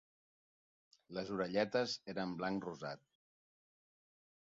[1.19, 3.09] Les orelletes eren blanc rosat.